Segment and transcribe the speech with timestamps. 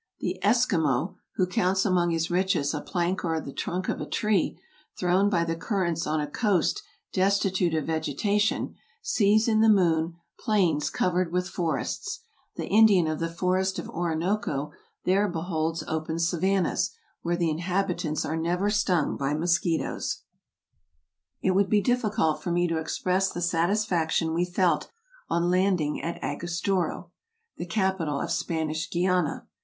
[0.19, 4.59] The Esquimaux, who counts among his riches a plank or the trunk of a tree,
[4.97, 6.81] thrown by the currents on a coast
[7.13, 12.21] desti tute of vegetation, sees in the moon plains covered with forests;
[12.55, 14.71] the Indian of the forest of Orinoco
[15.05, 16.89] there beholds open savannas,
[17.21, 20.23] where the inhabitants are never stung by mosquitoes.
[21.43, 24.89] It would be difficult for me to express the satisfaction we ■ felt
[25.29, 27.05] on landing at Angostura
[27.57, 29.45] [the capital of Spanish Guiana].